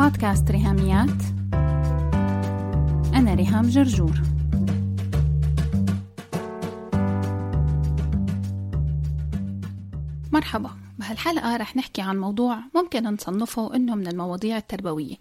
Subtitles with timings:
[0.00, 1.22] بودكاست ريهاميات.
[3.14, 4.22] أنا ريهام جرجور.
[10.32, 10.70] مرحبا.
[10.98, 15.16] بهالحلقة رح نحكي عن موضوع ممكن نصنفه إنه من المواضيع التربوية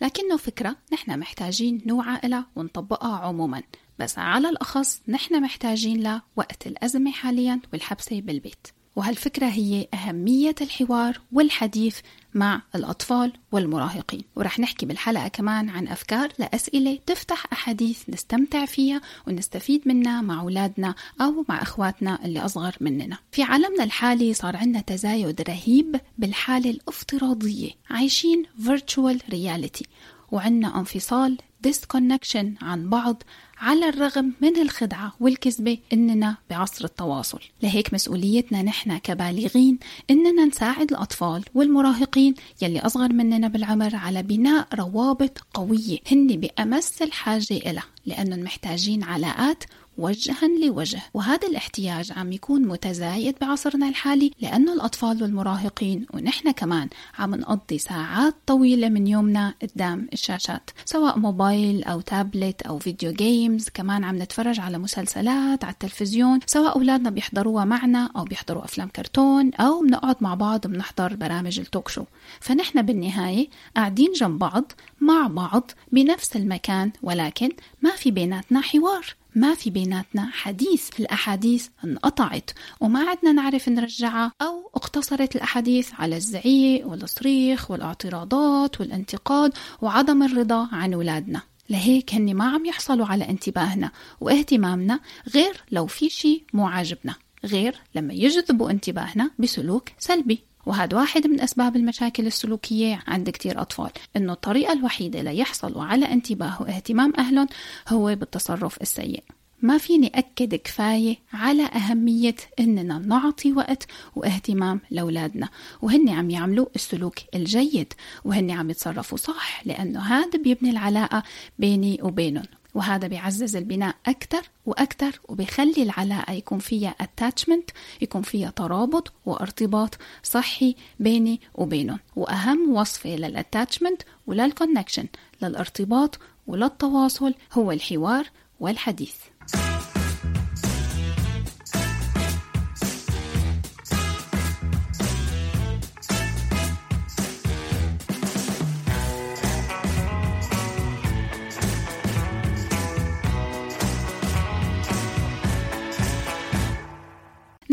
[0.00, 3.62] لكنه فكرة نحن محتاجين نوعى إلها ونطبقها عموما
[3.98, 8.66] بس على الأخص نحن محتاجين لها وقت الأزمة حاليا والحبسة بالبيت.
[8.96, 11.98] وهالفكرة هي أهمية الحوار والحديث
[12.34, 14.22] مع الأطفال والمراهقين.
[14.36, 20.94] ورح نحكي بالحلقة كمان عن أفكار لأسئلة تفتح أحاديث نستمتع فيها ونستفيد منها مع أولادنا
[21.20, 23.18] أو مع أخواتنا اللي أصغر مننا.
[23.32, 27.70] في عالمنا الحالي صار عندنا تزايد رهيب بالحالة الافتراضية.
[27.90, 29.86] عايشين virtual reality.
[30.32, 33.22] وعندنا انفصال disconnection عن بعض
[33.58, 37.40] على الرغم من الخدعة والكذبة إننا بعصر التواصل.
[37.62, 39.78] لهيك مسؤوليتنا نحن كبالغين
[40.10, 45.98] إننا نساعد الأطفال والمراهقين يلي أصغر مننا بالعمر على بناء روابط قوية.
[46.12, 49.64] هن بأمس الحاجة إلها لأنهم محتاجين علاقات
[50.00, 51.00] وجها لوجه.
[51.14, 58.34] وهذا الاحتياج عم يكون متزايد بعصرنا الحالي لأنه الأطفال والمراهقين ونحن كمان عم نقضي ساعات
[58.46, 60.70] طويلة من يومنا قدام الشاشات.
[60.84, 66.40] سواء موبايل أو تابلت أو video games كمان عم نتفرج على مسلسلات على التلفزيون.
[66.46, 71.66] سواء أولادنا بيحضروها معنا أو بيحضروا أفلام كرتون أو بنقعد مع بعض بنحضر برامج ال
[71.66, 72.04] talk show
[72.40, 77.48] فنحن بالنهاية قاعدين جنب بعض مع بعض بنفس المكان ولكن
[77.82, 79.19] ما في بيناتنا حوار.
[79.34, 82.50] ما في بيناتنا حديث الأحاديث انقطعت
[82.80, 90.94] وما عدنا نعرف نرجعها أو اقتصرت الأحاديث على الزعيق والصريخ والاعتراضات والانتقاد وعدم الرضا عن
[90.94, 91.42] أولادنا.
[91.70, 95.00] لهيك هن ما عم يحصلوا على انتباهنا واهتمامنا
[95.34, 100.49] غير لو في شيء مو عاجبنا غير لما يجذبوا انتباهنا بسلوك سلبي.
[100.66, 106.62] وهذا واحد من أسباب المشاكل السلوكية عند كتير أطفال إنه الطريقة الوحيدة ليحصلوا على انتباه
[106.62, 107.46] واهتمام أهلهم
[107.88, 109.22] هو بالتصرف السيء.
[109.62, 115.48] ما فيني أكد كفاية على أهمية إننا نعطي وقت واهتمام لأولادنا
[115.82, 117.92] وهن عم يعملوا السلوك الجيد
[118.24, 121.22] وهن عم يتصرفوا صح لأنه هذا بيبني العلاقة
[121.58, 122.59] بيني وبينهم.
[122.74, 130.76] وهذا بيعزز البناء أكثر وأكثر وبيخلي العلاقة يكون فيها attachment يكون فيها ترابط وارتباط صحي
[131.00, 135.06] بيني وبينهم وأهم وصفة لل attachment ولل connection
[135.42, 138.26] للارتباط وللتواصل هو الحوار
[138.60, 139.14] والحديث.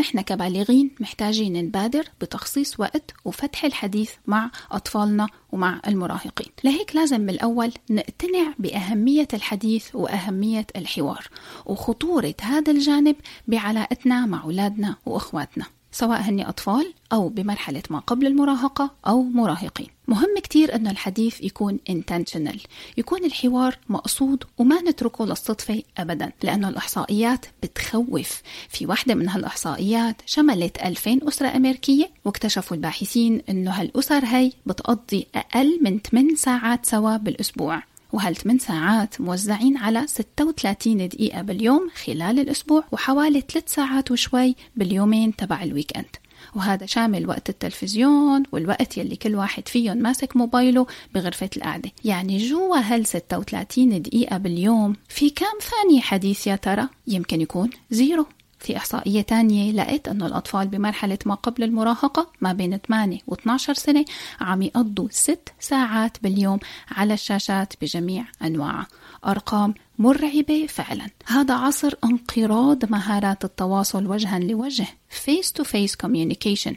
[0.08, 6.48] نحن كبالغين محتاجين نبادر بتخصيص وقت وفتح الحديث مع أطفالنا ومع المراهقين.
[6.64, 11.28] لهيك لازم بالأول نقتنع بأهمية الحديث وأهمية الحوار
[11.66, 13.16] وخطورة هذا الجانب
[13.48, 15.66] بعلاقتنا مع أولادنا وأخواتنا.
[15.98, 19.88] سواء هن أطفال أو بمرحلة ما قبل المراهقة أو مراهقين.
[20.08, 22.60] مهم كتير أنه الحديث يكون intentional
[22.98, 28.42] يكون الحوار مقصود وما نتركه للصدفة أبدا لأنه الإحصائيات بتخوف.
[28.70, 35.80] في واحدة من هالإحصائيات شملت 2000 أسرة أمريكية واكتشفوا الباحثين أنه هالأسر هي بتقضي أقل
[35.82, 37.84] من 8 ساعات سوا بالأسبوع.
[38.14, 45.36] وهال 8 ساعات موزعين على 36 دقيقة باليوم خلال الأسبوع وحوالي 3 ساعات وشوي باليومين
[45.36, 46.16] تبع ال weekend
[46.56, 51.92] وهذا شامل وقت التلفزيون والوقت يلي كل واحد فيهم ماسك موبايله بغرفة القعدة.
[52.06, 58.26] يعني جوا هال 36 دقيقة باليوم في كام ثانية حديث يا ترى؟ يمكن يكون zero.
[58.60, 63.74] في إحصائية تانية لقيت أنه الأطفال بمرحلة ما قبل المراهقة ما بين 8 و 12
[63.74, 64.06] سنة
[64.42, 66.60] عم يقضوا 6 ساعات باليوم
[66.92, 68.88] على الشاشات بجميع أنواعها.
[69.26, 71.10] أرقام مرعبة فعلا.
[71.26, 74.86] هذا عصر انقراض مهارات التواصل وجها لوجه
[75.26, 76.74] face to face communication.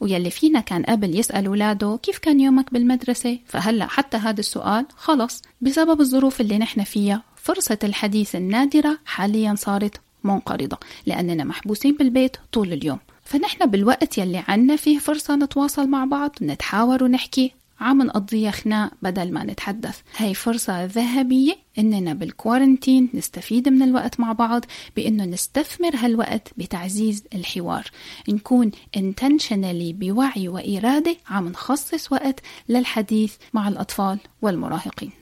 [0.00, 5.42] ويلي فينا كان قبل يسأل ولاده كيف كان يومك بالمدرسة؟ فهلأ حتى هذا السؤال خلص
[5.60, 7.22] بسبب الظروف اللي نحن فيها.
[7.36, 12.98] فرصة الحديث النادرة حاليا صارت منقرضة لأننا محبوسين بالبيت طول اليوم.
[13.24, 19.32] فنحن بالوقت يلي عنا فيه فرصة نتواصل مع بعض نتحاور ونحكي عم نقضيها خناق بدل
[19.32, 20.00] ما نتحدث.
[20.16, 24.64] هاي فرصة ذهبية إننا بالكوارنتين نستفيد من الوقت مع بعض
[24.96, 27.90] بإنه نستثمر هالوقت بتعزيز الحوار.
[28.28, 35.19] نكون intentionally بوعي وإرادة عم نخصص وقت للحديث مع الأطفال والمراهقين.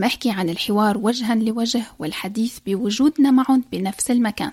[0.00, 4.52] عم أحكي عن الحوار وجها لوجه والحديث بوجودنا معهم بنفس المكان.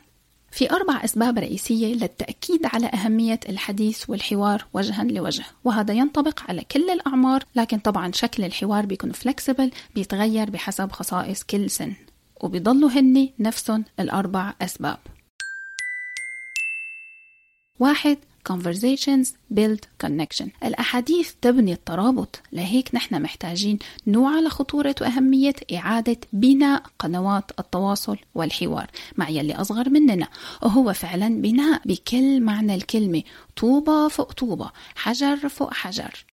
[0.52, 6.90] في أربع أسباب رئيسية للتأكيد على أهمية الحديث والحوار وجها لوجه وهذا ينطبق على كل
[6.90, 11.94] الأعمار لكن طبعا شكل الحوار بيكون فلكسبل بيتغير بحسب خصائص كل سن.
[12.42, 14.98] وبيضلوا هن نفسهم الأربع أسباب.
[17.80, 18.18] واحد
[18.52, 20.50] conversations build connection.
[20.64, 29.30] الأحاديث تبني الترابط لهيك نحن محتاجين نوعى لخطورة وأهمية إعادة بناء قنوات التواصل والحوار مع
[29.30, 30.28] يلي أصغر مننا.
[30.64, 33.24] وهو فعلا بناء بكل معنى الكلمة
[33.58, 36.26] طوبة فوق طوبة حجر فوق حجر.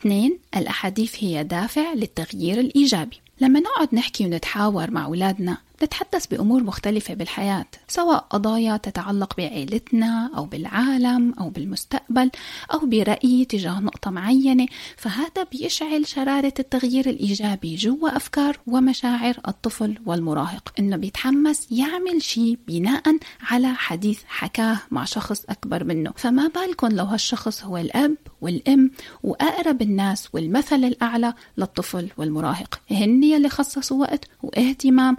[0.00, 3.20] اثنين الأحاديث هي دافع للتغيير الإيجابي.
[3.40, 10.44] لما نقعد نحكي ونتحاور مع أولادنا نتحدث بأمور مختلفة بالحياة سواء قضايا تتعلق بعائلتنا أو
[10.44, 12.30] بالعالم أو بالمستقبل
[12.72, 14.66] أو برأي تجاه نقطة معينة
[14.96, 20.72] فهذا بيشعل شرارة التغيير الإيجابي جوا أفكار ومشاعر الطفل والمراهق.
[20.78, 23.02] إنه بيتحمس يعمل شيء بناء
[23.50, 26.12] على حديث حكاه مع شخص أكبر منه.
[26.16, 28.90] فما بالكم لو هالشخص هو الأب والأم
[29.22, 32.80] وأقرب الناس والمثل الأعلى للطفل والمراهق.
[32.90, 35.16] هن يلي خصصوا وقت واهتمام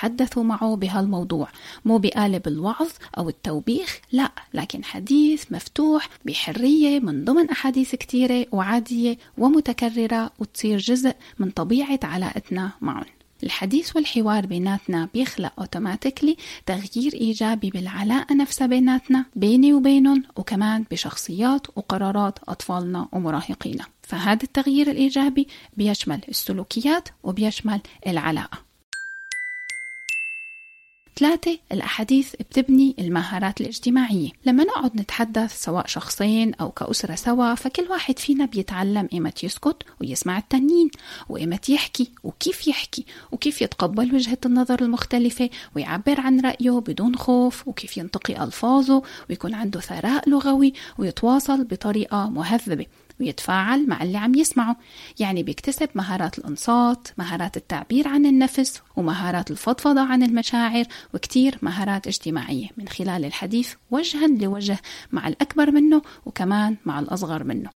[0.00, 1.48] وتحدثوا معه بهالموضوع
[1.84, 2.88] مو بقالب الوعظ
[3.18, 11.14] أو التوبيخ لا لكن حديث مفتوح بحرية من ضمن أحاديث كتيرة وعادية ومتكررة وتصير جزء
[11.38, 13.04] من طبيعة علاقتنا معهم.
[13.42, 16.36] الحديث والحوار بيناتنا بيخلق اوتوماتيكلي
[16.66, 23.84] تغيير إيجابي بالعلاقة نفسها بيناتنا بيني وبينهم وكمان بشخصيات وقرارات أطفالنا ومراهقينا.
[24.02, 28.69] فهذا التغيير الإيجابي بيشمل السلوكيات وبيشمل العلاقة.
[31.20, 34.30] ثلاثة الأحاديث بتبني المهارات الاجتماعية.
[34.46, 40.38] لما نقعد نتحدث سواء شخصين أو كأسرة سوا فكل واحد فينا بيتعلم إيمة يسكت ويسمع
[40.38, 40.90] التانيين
[41.28, 47.96] وإيمة يحكي وكيف يحكي وكيف يتقبل وجهة النظر المختلفة ويعبر عن رأيه بدون خوف وكيف
[47.96, 52.86] ينتقي ألفاظه ويكون عنده ثراء لغوي ويتواصل بطريقة مهذبة.
[53.20, 54.76] ويتفاعل مع اللي عم يسمعه.
[55.20, 60.84] يعني بيكتسب مهارات الإنصات مهارات التعبير عن النفس ومهارات الفضفضة عن المشاعر
[61.14, 62.68] وكتير مهارات اجتماعية.
[62.76, 64.78] من خلال الحديث وجها لوجه
[65.12, 67.70] مع الأكبر منه وكمان مع الأصغر منه.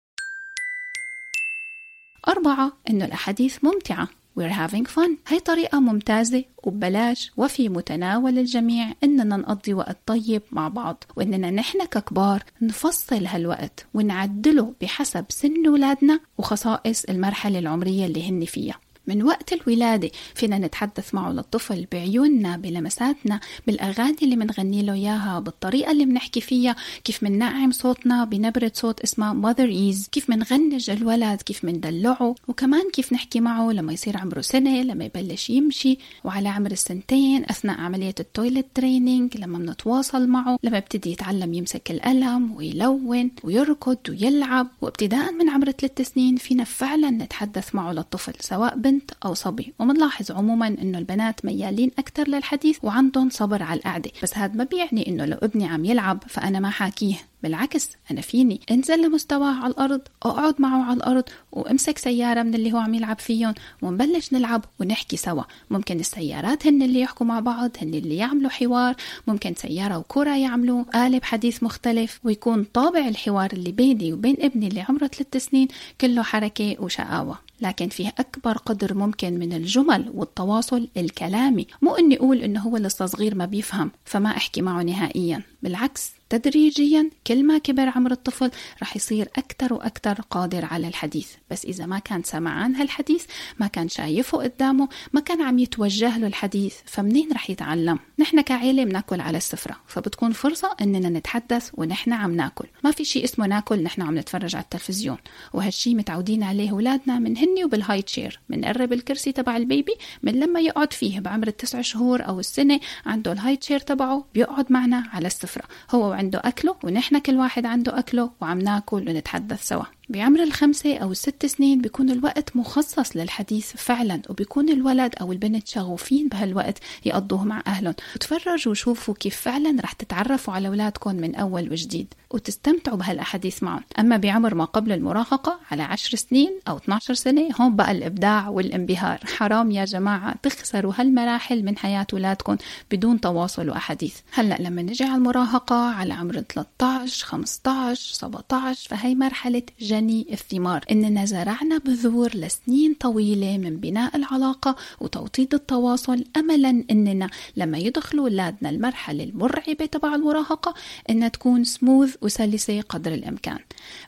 [2.29, 4.09] أربعة إنه الأحاديث ممتعة.
[4.39, 5.11] We're having fun.
[5.29, 11.85] هي طريقة ممتازة وببلاش وفي متناول الجميع إننا نقضي وقت طيب مع بعض وإننا نحن
[11.85, 18.75] ككبار نفصل هالوقت ونعدله بحسب سن ولادنا وخصائص المرحلة العمرية اللي هن فيها.
[19.07, 20.11] من وقت الولادة.
[20.35, 26.77] فينا نتحدث معه للطفل بعيوننا بلمساتنا بالأغاني اللي منغني له إياها بالطريقة اللي بنحكي فيها
[27.05, 30.09] كيف مننعم صوتنا بنبرة صوت اسمها motherese.
[30.11, 35.51] كيف منغنج الولد كيف مندلعه وكمان كيف نحكي معه لما يصير عمره سنة لما يبلش
[35.51, 41.55] يمشي وعلى عمر السنتين أثناء عملية ال toilet training لما بنتواصل معه لما ابتدي يتعلم
[41.55, 44.69] يمسك القلم ويلون ويركض ويلعب.
[44.81, 49.73] وابتداء من عمر ثلاث سنين فينا فعلا نتحدث معه للطفل سواء بنت بنت أو صبي.
[49.79, 54.11] ومنلاحظ عموما إنه البنات ميالين أكثر للحديث وعندهم صبر على القعدة.
[54.23, 57.17] بس هذا ما بيعني إنه لو ابني عم يلعب فأنا ما حاكيه.
[57.43, 58.61] بالعكس أنا فيني.
[58.71, 63.19] انزل لمستواه على الأرض أقعد معه على الأرض وامسك سيارة من اللي هو عم يلعب
[63.19, 65.43] فيهم ونبلش نلعب ونحكي سوا.
[65.71, 68.95] ممكن السيارات هن اللي يحكوا مع بعض هن اللي يعملوا حوار
[69.27, 74.81] ممكن سيارة وكرة يعملوا قالب حديث مختلف ويكون طابع الحوار اللي بيني وبين ابني اللي
[74.89, 75.69] عمره ثلاث سنين
[76.01, 77.39] كله حركة وشقاوة.
[77.61, 81.67] لكن فيه أكبر قدر ممكن من الجمل والتواصل الكلامي.
[81.83, 85.43] مو أني أقول أنه هو لسه صغير ما بيفهم فما أحكي معه نهائيا.
[85.65, 88.51] بالعكس تدريجيا كل ما كبر عمر الطفل
[88.83, 91.29] رح يصير أكثر وأكثر قادر على الحديث.
[91.51, 93.25] بس إذا ما كان سمعان هالحديث
[93.61, 98.85] ما كان شايفه قدامه ما كان عم يتوجه له الحديث فمنين رح يتعلم؟ نحن كعيلة
[98.85, 102.67] بناكل على السفرة فبتكون فرصة إننا نتحدث ونحن عم ناكل.
[102.85, 105.19] ما في شيء اسمه ناكل نحن عم نتفرج على التلفزيون.
[105.53, 110.33] وهالشي متعودين عليه أولادنا من هني وبال high chair بنقرب الكرسي تبع ال baby من
[110.33, 115.05] لما يقعد فيه بعمر التسع شهور أو السنة عنده ال high chair تبعه بيقعد معنا
[115.13, 115.54] على السفرة.
[115.91, 119.85] هو عنده أكله ونحن كل واحد عنده أكله وعم ناكل ونتحدث سوا.
[120.09, 126.29] بعمر الخمسة أو الست سنين بيكون الوقت مخصص للحديث فعلا وبيكون الولد أو البنت شغوفين
[126.29, 127.95] بهالوقت يقضوه مع أهلهم.
[128.17, 133.83] وتفرجوا وشوفوا كيف فعلا رح تتعرفوا على أولادكم من أول وجديد وتستمتعوا بهالأحاديث معهم.
[133.99, 139.19] أما بعمر ما قبل المراهقة على عشر سنين أو 12 سنة هون بقى الإبداع والانبهار.
[139.37, 142.57] حرام يا جماعة تخسروا هالمراحل من حياة أولادكم
[142.91, 144.17] بدون تواصل وأحاديث.
[144.33, 149.63] هلأ لما نجي على المراهقة على عمر 13 15 17 فهي مرحلة
[149.95, 150.85] جني الثمار.
[150.91, 156.25] إننا زرعنا بذور لسنين طويلة من بناء العلاقة وتوطيد التواصل.
[156.37, 160.75] أملا إننا لما يدخلوا أولادنا المرحلة المرعبة تبع المراهقة
[161.11, 163.59] إنها تكون سموث وسلسة قدر الإمكان.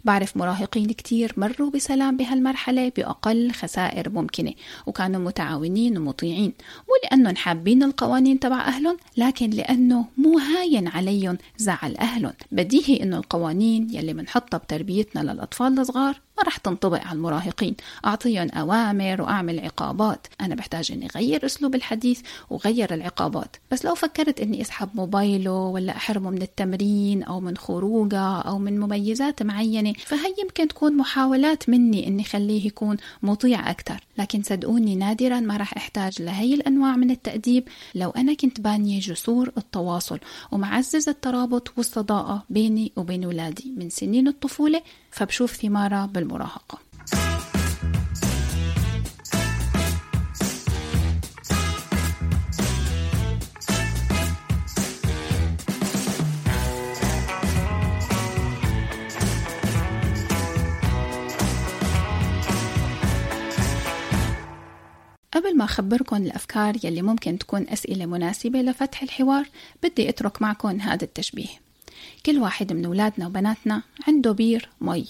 [0.04, 4.52] بعرف مراهقين كتير مروا بسلام بهالمرحلة بأقل خسائر ممكنة
[4.86, 6.52] وكانوا متعاونين ومطيعين.
[6.88, 12.32] مو لأنهم حابين القوانين تبع أهلهم لكن لأنه مو هاين عليهم زعل أهلهم.
[12.52, 17.76] بديهي إنه القوانين يلي منحطها بتربيتنا للأطفال الصغار ما رح تنطبق على المراهقين.
[18.04, 20.26] أعطيهم أوامر وأعمل عقابات.
[20.40, 23.56] أنا بحتاج إني غير أسلوب الحديث وغير العقابات.
[23.72, 28.80] بس لو فكرت إني أسحب موبايله ولا أحرمه من التمرين أو من خروجة أو من
[28.80, 35.40] مميزات معينة فهي يمكن تكون محاولات مني إني خليه يكون مطيع أكثر لكن صدقوني نادرا
[35.40, 40.18] ما رح أحتاج لهي الأنواع من التأديب لو أنا كنت بانية جسور التواصل
[40.52, 44.82] ومعزز الترابط والصداقة بيني وبين أولادي من سنين الطفولة.
[45.10, 46.78] فبشوف ثمارها بالمراهقة
[65.32, 69.48] قبل ما أخبركم الأفكار يلي ممكن تكون أسئلة مناسبة لفتح الحوار
[69.82, 71.48] بدي أترك معكم هذا التشبيه.
[72.26, 75.06] كل واحد من أولادنا وبناتنا عنده بير مي.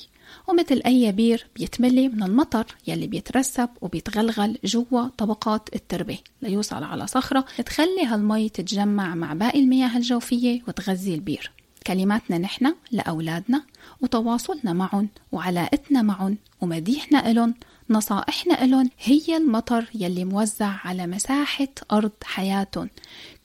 [0.49, 7.45] ومثل أي بير بيتملي من المطر يلي بيترسب وبيتغلغل جوا طبقات التربة ليوصل على صخرة
[7.66, 11.50] تخلي هالمي تتجمع مع باقي المياه الجوفية وتغذي البير.
[11.87, 13.62] كلماتنا نحن لأولادنا
[14.00, 17.54] وتواصلنا معهم وعلاقتنا معهم ومديحنا إلهم
[17.90, 22.90] نصائحنا إلهم هي المطر يلي موزع على مساحة أرض حياتهم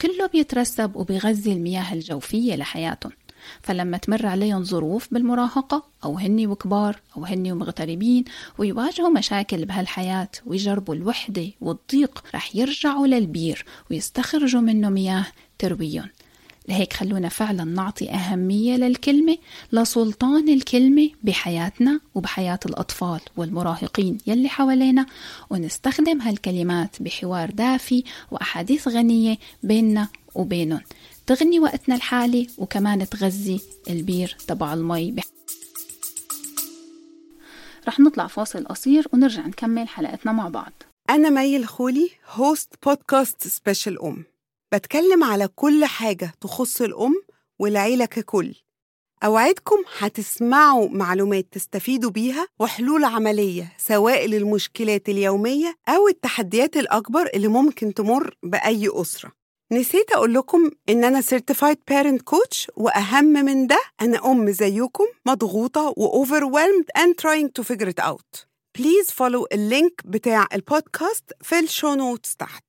[0.02, 3.12] كله بيترسب وبيغذي المياه الجوفية لحياتهم
[3.62, 8.24] فلما تمر عليهم ظروف بالمراهقة أو هني وكبار أو هني ومغتربين
[8.58, 15.26] ويواجهوا مشاكل بهالحياة ويجربوا الوحدة والضيق رح يرجعوا للبير ويستخرجوا منه مياه
[15.60, 16.10] ترويهم
[16.70, 19.38] لهيك خلونا فعلا نعطي أهمية للكلمة
[19.72, 25.06] لسلطان الكلمة بحياتنا وبحياة الأطفال والمراهقين يلي حوالينا
[25.50, 30.82] ونستخدم هالكلمات بحوار دافي وأحاديث غنية بيننا وبينهم.
[31.36, 35.16] تغني وقتنا الحالي وكمان تغذي البير تبع المي.
[37.88, 40.72] رح نطلع فاصل قصير ونرجع نكمل حلقتنا مع بعض.
[41.10, 44.24] أنا مي الخولي host بودكاست Special أم.
[44.74, 47.24] بتكلم على كل حاجة تخص الأم
[47.60, 48.56] والعيلة ككل.
[49.24, 57.94] أوعدكم هتسمعوا معلومات تستفيدوا بيها وحلول عملية سواء للمشكلات اليومية أو التحديات الأكبر اللي ممكن
[57.94, 59.41] تمر بأي أسرة.
[59.72, 65.94] نسيت أقول لكم إن أنا Certified Parent Coach وأهم من ده أنا أم زيكم مضغوطة
[65.98, 68.46] و overwhelmed and trying to figure it out.
[68.78, 72.64] Please follow ال link بتاع البودكاست في ال show notes تحت.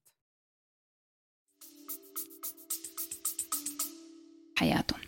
[4.56, 5.00] حياتهم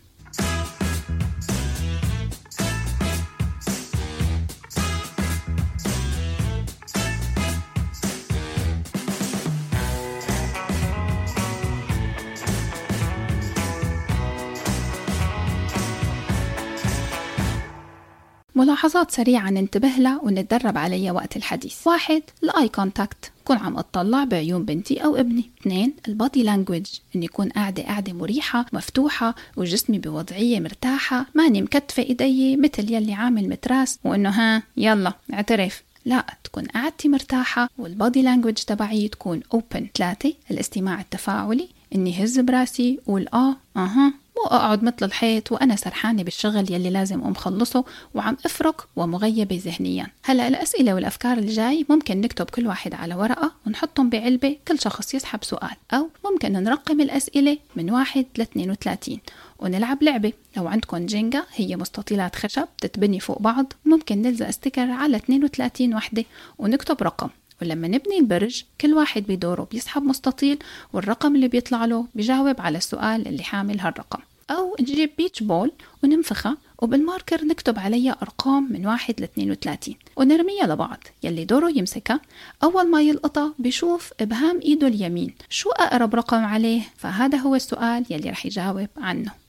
[18.56, 21.86] ملاحظات سريعة ننتبه لها ونتدرب عليها وقت الحديث.
[21.86, 25.50] واحد ال eye contact كون عم أطلع بعيون بنتي أو ابني.
[25.60, 26.86] اثنين ال body language
[27.16, 33.48] إني يكون قاعدة قاعدة مريحة مفتوحة وجسمي بوضعية مرتاحة ماني مكتفة إيدي مثل يلي عامل
[33.48, 33.98] متراس.
[34.04, 35.82] وإنه ها يلا اعترف.
[36.04, 41.68] لا تكون قعدتي مرتاحة وال body language تبعي تكون open ثلاثة الاستماع التفاعلي.
[41.94, 44.12] اني هز براسي قول آه أها.
[44.36, 50.06] مو أقعد مثل الحيط وأنا سرحانة بالشغل يلي لازم ام خلصه وعم أفرك ومغيبة ذهنيا.
[50.24, 55.44] هلأ الأسئلة والأفكار الجاي ممكن نكتب كل واحد على ورقة ونحطهم بعلبة كل شخص يسحب
[55.44, 59.18] سؤال أو ممكن نرقم الأسئلة من واحد ل 32
[59.58, 60.32] ونلعب لعبة.
[60.56, 66.24] لو عندكم Jenga هي مستطيلات خشب تتبني فوق بعض ممكن نلزق sticker على 32 وحدة
[66.58, 67.28] ونكتب رقم.
[67.62, 70.58] ولما نبني البرج كل واحد بدوره بيسحب مستطيل
[70.92, 74.18] والرقم اللي بيطلع له بيجاوب على السؤال اللي حامل هالرقم.
[74.50, 75.72] أو نجيب beach ball
[76.04, 80.98] وننفخها وبال marker نكتب عليها أرقام من واحد ل 32 ونرميها لبعض.
[81.22, 82.20] يلي دوره يمسكها
[82.62, 85.34] أول ما يلقطها بيشوف إبهام إيده اليمين.
[85.50, 89.43] شو أقرب رقم عليه؟ فهذا هو السؤال يلي رح يجاوب عنه.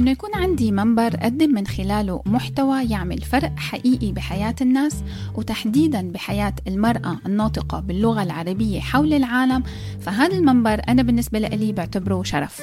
[0.00, 5.04] إنه يكون عندي منبر أقدم من خلاله محتوى يعمل فرق حقيقي بحياة الناس
[5.34, 9.62] وتحديدا بحياة المرأة الناطقة باللغة العربية حول العالم
[10.00, 12.62] فهذا المنبر أنا بالنسبة لي بعتبره شرف.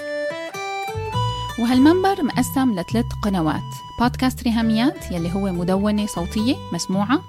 [1.60, 7.22] وهالمنبر مقسم لثلاث قنوات بودكاست ريهاميات يلي هو مدونة صوتية مسموعة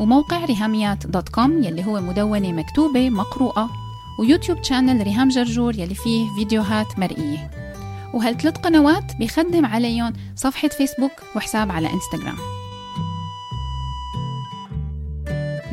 [0.00, 3.70] وموقع ريهاميات dot com يلي هو مدونة مكتوبة مقروءة
[4.18, 7.65] ويوتيوب channel ريهام جرجور يلي فيه فيديوهات مرئية.
[8.12, 12.36] وهالثلاث قنوات؟ بيخدم عليهم صفحة فيسبوك وحساب على إنستغرام.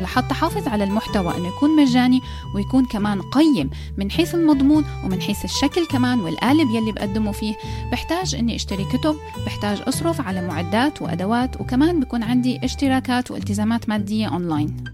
[0.00, 2.20] لحتى حافظ على المحتوى إنه يكون مجاني
[2.54, 7.54] ويكون كمان قيم من حيث المضمون ومن حيث الشكل كمان والقالب يلي بقدمه فيه
[7.92, 14.26] بحتاج إني أشتري كتب بحتاج أصرف على معدات وأدوات وكمان بكون عندي اشتراكات والتزامات مادية
[14.26, 14.93] أونلاين.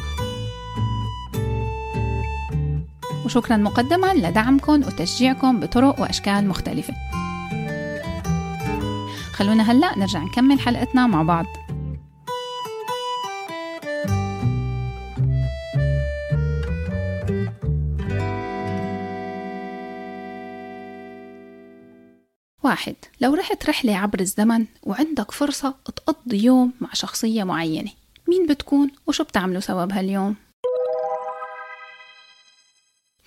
[3.31, 6.93] وشكرا مقدما لدعمكم وتشجيعكم بطرق وأشكال مختلفة
[9.33, 11.45] خلونا هلأ نرجع نكمل حلقتنا مع بعض
[22.63, 27.91] واحد لو رحت رحلة عبر الزمن وعندك فرصة تقضي يوم مع شخصية معينة
[28.27, 30.35] مين بتكون وشو بتعملوا سوا بهاليوم؟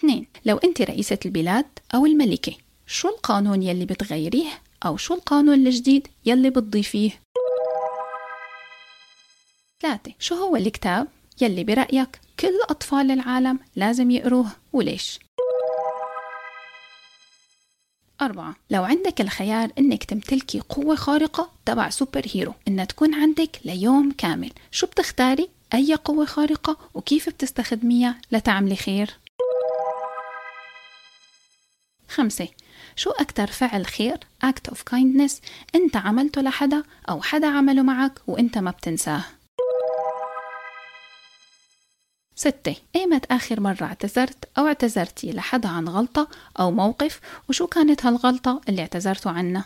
[0.05, 0.27] اثنين.
[0.45, 2.53] لو أنت رئيسة البلاد أو الملكة
[2.87, 4.51] شو القانون يلي بتغيريه
[4.87, 7.11] أو شو القانون الجديد يلي بتضيفيه؟
[9.83, 10.13] ثلاثة.
[10.19, 11.09] شو هو الكتاب
[11.41, 15.19] يلي برأيك كل أطفال العالم لازم يقروه وليش؟
[18.23, 18.57] أربعة.
[18.71, 24.51] لو عندك الخيار إنك تمتلكي قوة خارقة تبع سوبر هيرو إنها تكون عندك ليوم كامل
[24.71, 29.24] شو بتختاري؟ أي قوة خارقة؟ وكيف بتستخدميها لتعملي خير؟
[32.15, 32.49] خمسة.
[32.97, 35.33] شو أكتر فعل خير؟ Act of kindness.
[35.75, 39.25] أنت عملته لحدا أو حدا عمله معك وأنت ما بتنساه.
[42.37, 42.77] ستة.
[42.97, 46.29] إيمت آخر مرة اعتذرت أو اعتذرتي لحدا عن غلطة
[46.61, 49.65] أو موقف؟ وشو كانت هالغلطة اللي اعتذرتوا عنها؟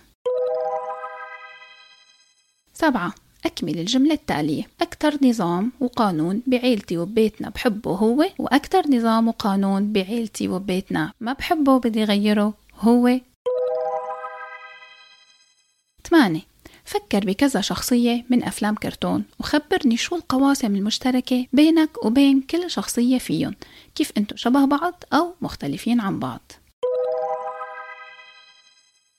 [2.74, 3.14] سبعة.
[3.46, 4.68] أكمل الجملة التالية.
[4.80, 12.04] أكثر نظام وقانون بعيلتي وبيتنا بحبه هو وأكثر نظام وقانون بعيلتي وبيتنا ما بحبه وبدي
[12.04, 13.20] غيره هو.
[16.10, 16.40] ثمانية.
[16.84, 23.54] فكر بكذا شخصية من أفلام كرتون وخبرني شو القواسم المشتركة بينك وبين كل شخصية فيهم.
[23.94, 26.52] كيف أنتم شبه بعض أو مختلفين عن بعض؟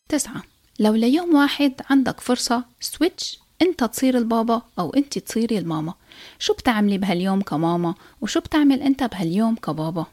[0.09, 0.43] تسعة.
[0.79, 5.93] لو ليوم واحد عندك فرصة سويتش انت تصير البابا أو انت تصيري الماما.
[6.39, 10.05] شو بتعملي بهاليوم كماما؟ وشو بتعمل انت بهاليوم كبابا؟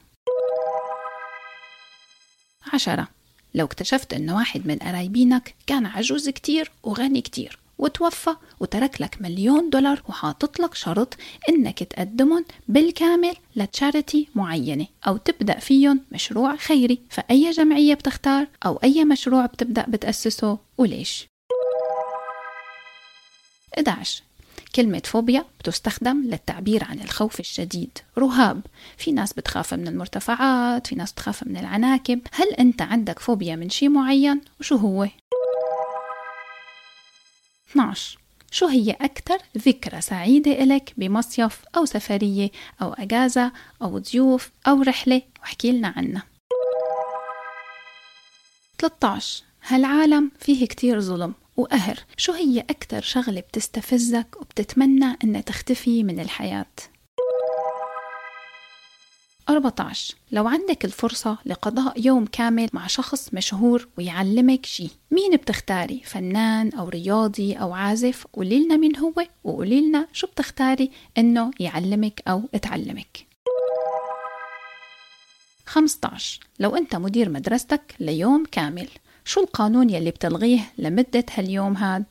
[2.73, 3.09] عشرة.
[3.55, 9.71] لو اكتشفت ان واحد من قرايبينك كان عجوز كتير وغني كتير وتوفى وترك لك مليون
[9.71, 11.17] دولار وحاطط لك شرط
[11.49, 16.99] إنك تقدمهم بالكامل لتشاريتي معينة أو تبدأ فيهم مشروع خيري.
[17.11, 21.27] فأي جمعية بتختار أو أي مشروع بتبدأ بتأسسه؟ وليش؟
[23.79, 24.23] 11
[24.75, 27.99] كلمة فوبيا بتستخدم للتعبير عن الخوف الشديد.
[28.19, 28.61] رهاب
[28.99, 32.21] في ناس بتخاف من المرتفعات في ناس بتخاف من العناكب.
[32.33, 35.09] هل أنت عندك فوبيا من شيء معين؟ وشو هو؟
[37.71, 38.19] 12
[38.51, 42.51] شو هي أكثر ذكرى سعيدة إلك بمصيف أو سفرية
[42.83, 46.23] أو أجازة أو ضيوف أو رحلة؟ واحكي لنا عنها.
[48.79, 51.99] 13 هالعالم فيه كتير ظلم وقهر.
[52.17, 56.67] شو هي أكتر شغلة بتستفزك وبتتمنى أنها تختفي من الحياة؟
[59.49, 66.73] 14 لو عندك الفرصة لقضاء يوم كامل مع شخص مشهور ويعلمك شي مين بتختاري؟ فنان
[66.73, 69.13] أو رياضي أو عازف؟ قولي لنا مين هو
[69.45, 73.27] وقولي لنا شو بتختاري إنه يعلمك أو تعلمك.
[75.67, 78.89] 15 لو أنت مدير مدرستك ليوم كامل.
[79.27, 82.05] شو القانون يلي بتلغيه لمدة هاليوم هاد؟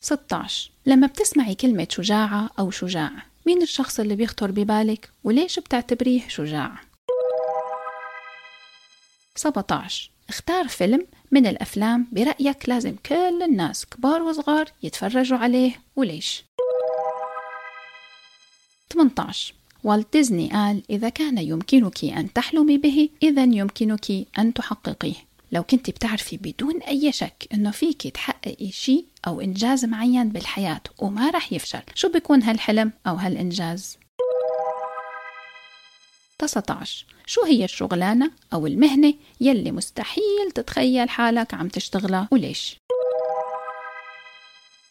[0.00, 3.10] 16 لما بتسمعي كلمة شجاعة أو شجاع
[3.46, 6.80] مين الشخص اللي بيخطر ببالك وليش بتعتبريه شجاع؟
[9.36, 16.44] 17 اختار فيلم من الأفلام برأيك لازم كل الناس كبار وصغار يتفرجوا عليه وليش؟
[18.92, 19.54] 18
[19.84, 25.14] والت ديزني قال إذا كان يمكنك أن تحلمي به إذا يمكنك أن تحققيه
[25.52, 31.30] لو كنت بتعرفي بدون أي شك إنه فيك تحققي شيء أو إنجاز معين بالحياة وما
[31.30, 33.98] رح يفشل شو بيكون هالحلم أو هالإنجاز؟
[36.38, 42.80] 19 شو هي الشغلانة أو المهنة يلي مستحيل تتخيل حالك عم تشتغلها وليش؟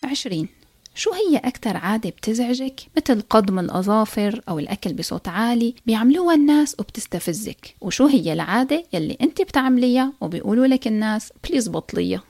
[0.03, 0.47] 20
[0.95, 7.75] شو هي أكتر عادة بتزعجك؟ مثل قضم الأظافر أو الأكل بصوت عالي بيعملوها الناس وبتستفزك.
[7.81, 12.23] وشو هي العادة يلي أنت بتعمليها وبيقولوا لك الناس بليز بطليها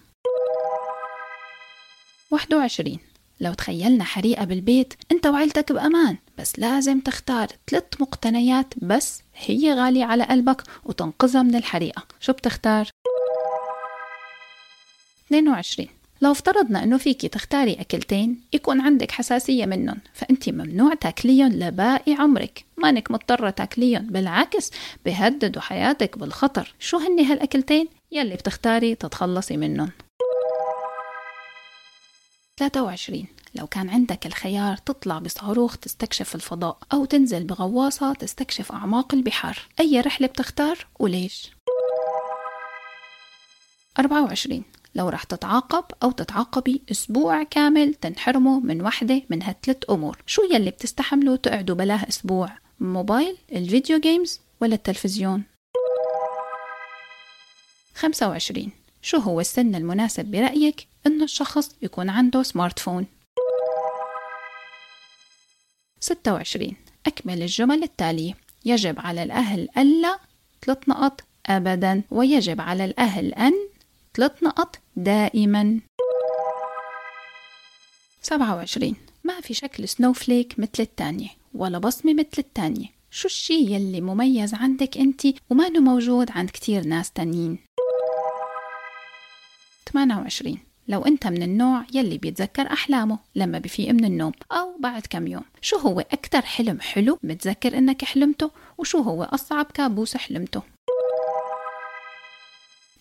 [2.32, 2.97] 21
[3.41, 10.06] لو تخيلنا حريقة بالبيت أنت وعيلتك بأمان بس لازم تختار ثلاث مقتنيات بس هي غالية
[10.06, 12.04] على قلبك وتنقذها من الحريقة.
[12.19, 12.89] شو بتختار؟
[15.28, 15.88] 22
[16.23, 22.65] لو افترضنا إنه فيكي تختاري أكلتين يكون عندك حساسية منهم فانت ممنوع تاكليهم لباقي عمرك.
[22.77, 24.71] مانك مضطرة تاكليهم بالعكس
[25.05, 26.73] بهددوا حياتك بالخطر.
[26.79, 29.89] شو هن هالأكلتين؟ يلي بتختاري تتخلصي منهم.
[32.57, 39.59] 23 لو كان عندك الخيار تطلع بصاروخ تستكشف الفضاء أو تنزل بغواصة تستكشف أعماق البحار.
[39.79, 41.51] أي رحلة بتختار؟ وليش؟
[43.99, 44.63] 24
[44.95, 50.17] لو رح تتعاقب أو تتعاقبي أسبوع كامل تنحرموا من وحدة من هالثلاث أمور.
[50.25, 55.43] شو يلي بتستحملوا تقعدوا بلاه أسبوع؟ موبايل ال video games ولا التلفزيون؟
[57.95, 63.05] 25 شو هو السن المناسب برأيك إنه الشخص يكون عنده smartphone
[65.99, 66.75] 26
[67.08, 68.34] أكمل الجمل التالية.
[68.65, 70.19] يجب على الأهل ألا
[70.65, 73.53] ثلاث نقط أبدا ويجب على الأهل أن
[74.17, 75.80] ثلاث نقط دائما.
[78.21, 82.88] 27 ما في شكل سنوفليك مثل التانية ولا بصمة مثل التانية.
[83.12, 87.58] شو الشي يلي مميز عندك أنت وما موجود عند كتير ناس تانيين؟
[89.93, 95.28] 28 لو أنت من النوع يلي بيتذكر أحلامه لما بفيق من النوم أو بعد كم
[95.28, 100.62] يوم شو هو أكتر حلم حلو متذكر إنك حلمته؟ وشو هو أصعب كابوس حلمته؟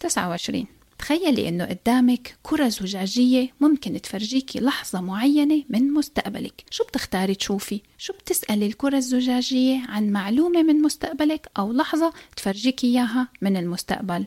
[0.00, 0.66] 29
[1.02, 6.64] تخيلي إنه قدامك كرة زجاجية ممكن تفرجيكي لحظة معينة من مستقبلك.
[6.70, 13.28] شو بتختاري تشوفي؟ شو بتسألي الكرة الزجاجية عن معلومة من مستقبلك أو لحظة تفرجيكي إياها
[13.40, 14.26] من المستقبل؟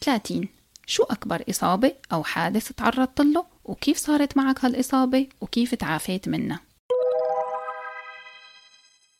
[0.00, 0.48] 30
[0.86, 6.60] شو أكبر إصابة أو حادث تعرضت له؟ وكيف صارت معك هالإصابة؟ وكيف تعافيت منها؟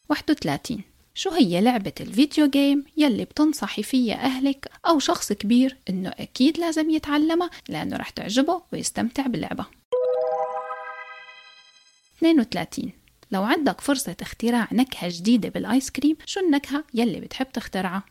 [0.09, 0.90] 31
[1.21, 6.91] شو هي لعبة الفيديو جيم يلي بتنصحي فيها أهلك أو شخص كبير إنه أكيد لازم
[6.91, 9.67] يتعلمها؟ لأنه رح تعجبه ويستمتع باللعبة.
[12.19, 12.93] 32
[13.33, 18.03] لو عندك فرصة اختراع نكهة جديدة بالآيس كريم شو النكهة يلي بتحب تخترعها؟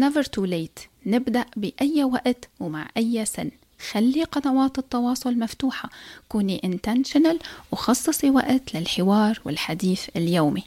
[0.00, 0.88] Never too late.
[1.06, 3.50] نبدأ بأي وقت ومع أي سن.
[3.90, 5.90] خلي قنوات التواصل مفتوحة.
[6.28, 7.36] كوني intentional
[7.72, 10.62] وخصصي وقت للحوار والحديث اليومي.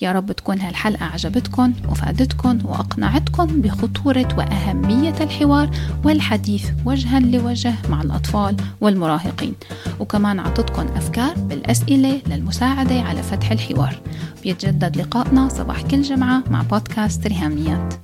[0.00, 5.70] يا رب تكون هالحلقة عجبتكم وفادتكم وأقنعتكم بخطورة وأهمية الحوار
[6.04, 9.54] والحديث وجها لوجه مع الأطفال والمراهقين.
[10.00, 14.00] وكمان أعطتكم أفكار بالأسئلة للمساعدة على فتح الحوار.
[14.42, 18.03] بيتجدد لقائنا صباح كل جمعة مع بودكاست ريهاميات.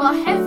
[0.00, 0.39] but